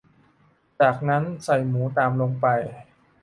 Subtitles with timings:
[0.79, 2.47] จากนั้นใส่หมูตามลงไป